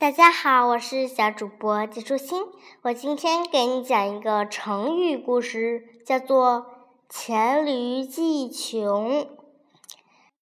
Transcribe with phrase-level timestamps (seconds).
[0.00, 2.44] 大家好，我是小主播季初心。
[2.82, 6.66] 我今天给你讲一个成语故事，叫做
[7.10, 9.26] “黔驴技穷”。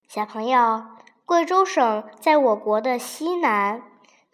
[0.06, 0.82] 小朋友，
[1.24, 3.82] 贵州省在我国的西南，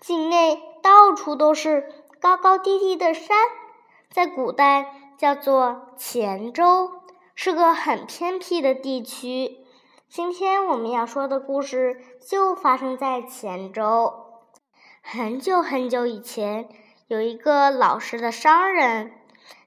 [0.01, 3.37] 境内到处都是高高低低的山，
[4.11, 6.91] 在古代叫做黔州，
[7.37, 9.59] 是个很偏僻的地区。
[10.09, 14.22] 今天我们要说的故事就发生在黔州。
[15.05, 16.69] 很久很久以前，
[17.09, 19.13] 有一个老实的商人，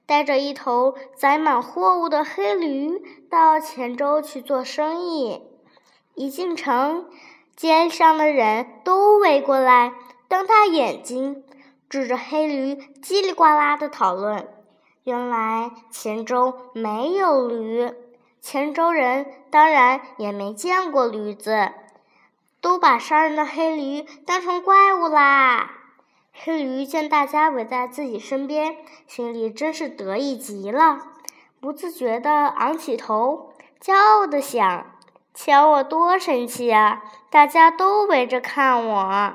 [0.04, 3.00] 带着一头载满货物的黑驴
[3.30, 5.42] 到黔州去做生意。
[6.14, 7.08] 一进城，
[7.54, 9.92] 街上的人都围过来，
[10.26, 11.44] 瞪大眼睛，
[11.88, 14.48] 指着黑驴叽里呱啦的讨论。
[15.04, 17.92] 原来黔州没有驴。
[18.40, 21.70] 黔州人当然也没见过驴子，
[22.60, 25.70] 都把杀人的黑驴当成怪物啦。
[26.32, 30.98] 黑驴见大家围在自己身边，心里真是得意极了，
[31.60, 34.86] 不自觉地昂起头，骄傲地想
[35.32, 37.02] ：“瞧我多神气呀！
[37.30, 39.34] 大家都围着看我。”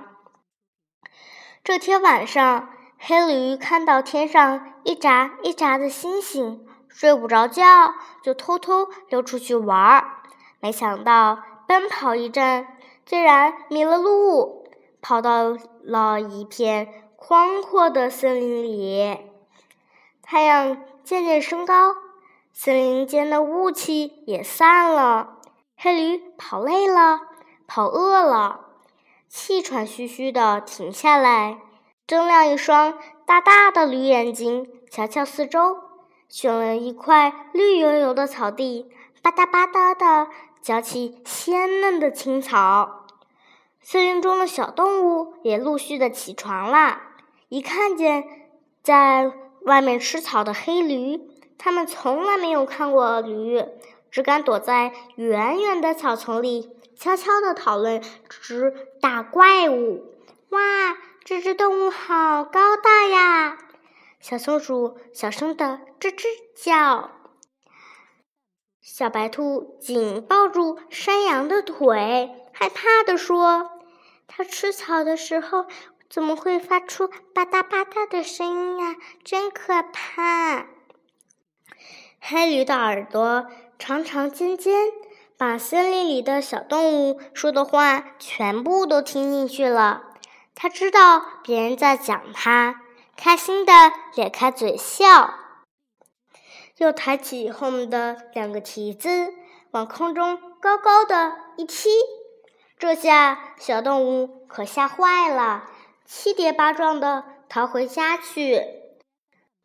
[1.63, 6.67] 这天晚上，黑驴看到天上一眨一眨的星星。
[6.93, 10.17] 睡不着觉，就偷偷溜出去玩儿。
[10.59, 12.67] 没想到奔跑一阵，
[13.05, 14.65] 竟然迷了路，
[15.01, 19.17] 跑到了一片宽阔的森林里。
[20.21, 21.95] 太阳渐渐升高，
[22.53, 25.37] 森林间的雾气也散了。
[25.75, 27.21] 黑驴跑累了，
[27.67, 28.61] 跑饿了，
[29.27, 31.57] 气喘吁吁地停下来，
[32.05, 35.77] 睁亮一双大大的驴眼睛，瞧瞧四周。
[36.29, 38.89] 选了一块绿油油的草地，
[39.21, 43.07] 吧嗒吧嗒的嚼起鲜嫩的青草。
[43.81, 47.15] 森林中的小动物也陆续的起床啦。
[47.49, 48.23] 一看见
[48.83, 49.31] 在
[49.63, 51.19] 外面吃草的黑驴，
[51.57, 53.63] 他们从来没有看过驴，
[54.09, 60.05] 只敢躲在远远的草丛里，悄悄的讨论只大怪物。
[60.49, 63.57] 哇，这只动物好高大呀！
[64.19, 67.09] 小松鼠小声的吱吱叫，
[68.81, 73.69] 小白兔紧抱住山羊的腿，害怕的说
[74.27, 75.67] ：“它吃草的时候
[76.09, 78.95] 怎么会发出吧嗒吧嗒的声音呀？
[79.23, 80.65] 真可怕！”
[82.19, 83.45] 黑驴的耳朵
[83.77, 84.73] 长长尖尖，
[85.37, 90.03] 把森林里的小动物说的话全部都听进去了。
[90.55, 92.81] 它知道别人在讲它。
[93.15, 93.73] 开心的
[94.15, 95.35] 咧开嘴笑，
[96.81, 99.07] 又抬起后面的两个蹄子，
[99.69, 101.91] 往空中高高的一踢。
[102.79, 105.69] 这下小动物可吓坏了，
[106.05, 108.65] 七跌八撞的逃回家去。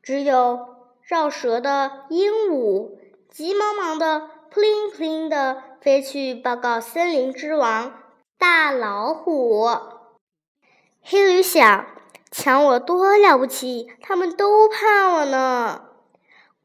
[0.02, 0.60] 只有
[1.00, 2.98] 绕舌的鹦鹉，
[3.30, 7.94] 急忙忙的扑灵扑灵的飞去报告森林之王
[8.36, 9.66] 大老虎。
[11.02, 11.86] 黑驴想。
[12.28, 15.85] 抢我多了不起，他们都怕我呢。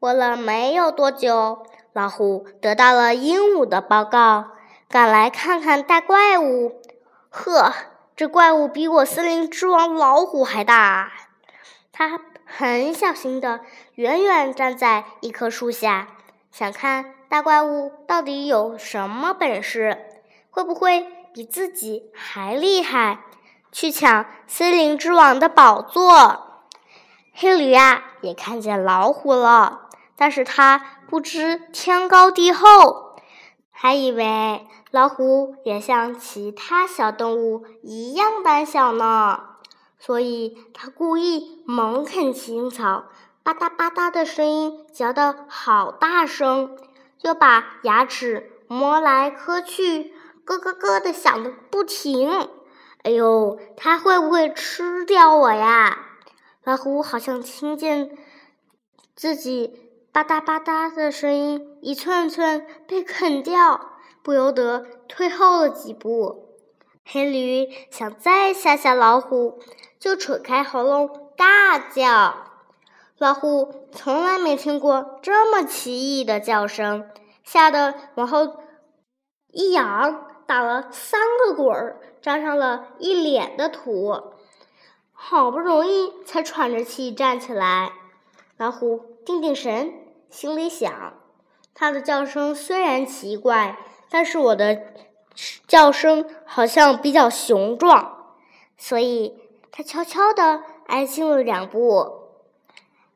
[0.02, 4.46] 过了没有多久，老虎得到了鹦鹉的报告，
[4.88, 6.80] 赶来看看大怪物。
[7.30, 7.72] 呵，
[8.16, 11.12] 这怪物比我森林之王老虎还大。
[11.92, 13.60] 他很小心的
[13.94, 16.08] 远远站在一棵树下，
[16.50, 20.04] 想看大怪物到底有什么本事，
[20.50, 23.20] 会不会比自己还厉害。
[23.70, 26.64] 去抢森林之王的宝座，
[27.32, 29.81] 黑驴啊也看见老虎了，
[30.22, 33.16] 但是他不知天高地厚，
[33.72, 39.40] 还以为老虎也像其他小动物一样胆小呢，
[39.98, 43.06] 所以他故意猛啃青草，
[43.42, 46.78] 吧嗒吧嗒的声音嚼得好大声，
[47.22, 52.48] 又把牙齿磨来磕去，咯咯咯的响个不停。
[53.02, 55.98] 哎呦，它会不会吃掉我呀？
[56.62, 58.16] 老虎好像听见
[59.16, 63.92] 自己吧嗒吧嗒的声音，一寸寸被啃掉，
[64.22, 66.58] 不由得退后了几步。
[67.04, 69.58] 黑驴想再吓吓老虎，
[69.98, 72.34] 就扯开喉咙大叫。
[73.18, 77.08] 老虎从来没听过这么奇异的叫声，
[77.42, 78.60] 吓得往后
[79.50, 80.28] 一仰。
[80.44, 84.34] 打了三个滚儿，沾上了一脸的土，
[85.12, 87.92] 好不容易才喘着气站起来。
[88.58, 89.94] 老虎定定神，
[90.32, 90.90] 心里想：
[91.74, 93.76] 它的叫声虽然奇怪，
[94.10, 94.80] 但是我的
[95.68, 98.34] 叫声好像比较雄壮，
[98.78, 99.38] 所以
[99.70, 102.30] 它悄悄地挨近了两步。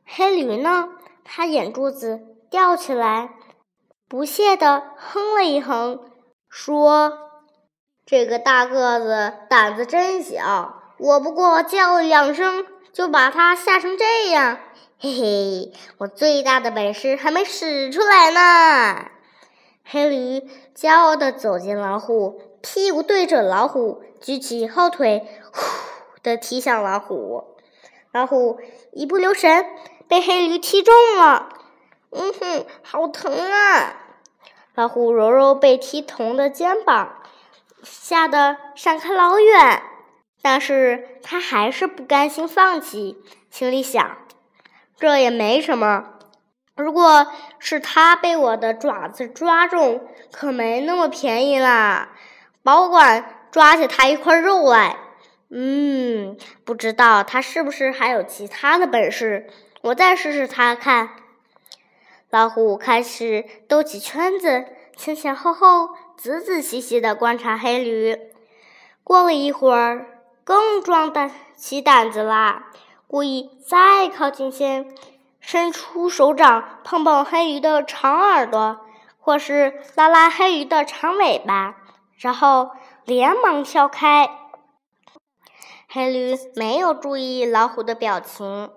[0.05, 0.91] 黑驴呢？
[1.25, 2.21] 它眼珠子
[2.51, 3.31] 吊起来，
[4.07, 5.99] 不屑地哼了一哼，
[6.51, 7.31] 说
[8.05, 14.59] ：“这个大个子胆子真小，我不过叫了两声，就把他吓成这样。
[14.99, 19.11] 嘿嘿，我最大的本事还没使出来呢。”
[19.85, 25.63] 黑驴骄傲地走进老虎，屁股对准老虎，举起后腿，呼
[26.23, 27.57] 的踢向老虎。
[28.13, 28.59] 老虎
[28.93, 29.67] 一不留神。
[30.09, 31.49] 被黑驴踢中了，
[32.13, 33.97] 嗯哼，好疼啊！
[34.77, 37.23] 老虎揉揉被踢疼的肩膀，
[37.83, 39.83] 吓得闪开老远。
[40.49, 43.21] 但是他还是不甘心放弃，
[43.51, 44.17] 心里想：
[44.97, 46.11] 这也没什么。
[46.77, 47.27] 如果
[47.59, 52.11] 是他被我的爪子抓中，可没那么便宜啦。
[52.63, 54.97] 保管抓起他一块肉来。
[55.51, 59.49] 嗯，不知道他是不是还有其他的本事。
[59.81, 61.11] 我再试试它看。
[62.31, 64.67] 老虎开始兜起圈子，
[64.97, 68.17] 前前后后、仔仔细细地观察黑驴。
[69.03, 70.16] 过了一会儿，
[70.47, 72.67] 更壮胆起胆子啦，
[73.09, 74.87] 故意再靠近些，
[75.41, 78.79] 伸出手掌碰碰黑驴的长耳朵，
[79.19, 81.75] 或是拉拉黑驴的长尾巴，
[82.17, 82.71] 然后
[83.05, 84.31] 连忙跳开。
[85.89, 88.71] 黑驴没有注意老虎的表情。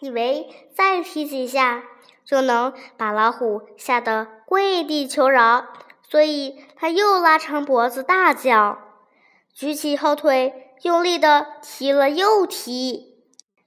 [0.00, 1.82] 以为再踢几下
[2.24, 5.66] 就能把老虎吓得跪地求饶，
[6.02, 8.78] 所以他又拉长脖子大叫，
[9.52, 13.14] 举起后腿用力的踢了又踢。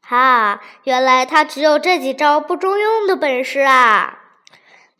[0.01, 4.19] 哈，原来他只有这几招不中用的本事啊！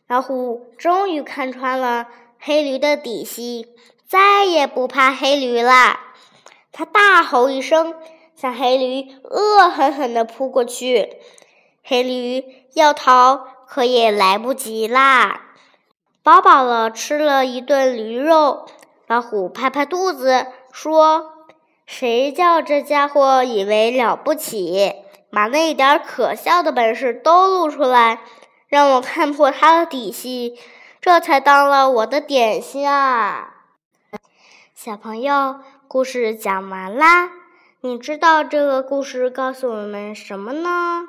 [0.06, 2.08] 老虎终于看穿了
[2.38, 3.74] 黑驴的底细，
[4.06, 5.98] 再也不怕黑驴了。
[6.72, 7.94] 他大吼一声。
[8.36, 11.18] 向黑驴恶狠狠地扑过去，
[11.84, 12.42] 黑驴
[12.72, 13.36] 要逃
[13.66, 15.42] 可也来不及啦！
[16.22, 18.64] 饱饱了吃了一顿驴肉，
[19.06, 21.34] 老虎拍拍肚子说
[21.90, 24.94] ：“谁叫这家伙以为了不起，
[25.28, 28.20] 把那点可笑的本事都露出来，
[28.68, 30.56] 让我看破他的底细，
[31.00, 33.54] 这才当了我的点心啊！”
[34.72, 35.58] 小朋友，
[35.88, 37.32] 故事讲完啦。
[37.80, 41.06] 你知道这个故事告诉我们什么呢？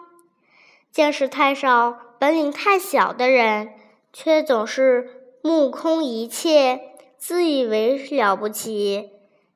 [0.92, 3.70] 见识太少、本领太小的人，
[4.12, 6.82] 却总是目空一切，
[7.20, 9.12] 自以为了不起。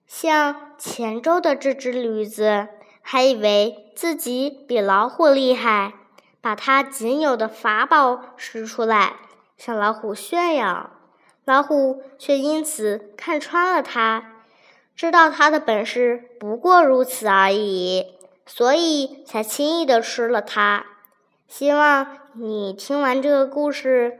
[0.05, 2.67] 像前周的这只驴子，
[3.01, 5.93] 还以为自己比老虎厉害，
[6.41, 9.15] 把它仅有的法宝使出来，
[9.57, 10.91] 向老虎炫耀。
[11.45, 14.31] 老虎却因此看穿了它。
[14.95, 18.13] 知道他的本事不过如此而已，
[18.45, 20.85] 所以才轻易的吃了它。
[21.47, 24.19] 希望你听完这个故事，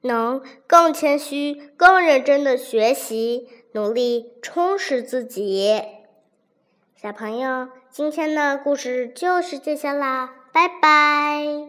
[0.00, 5.82] 能更谦虚、更认真的学习，努力充实自己。
[6.94, 11.66] 小朋友，今天的故事就是这些啦，拜拜。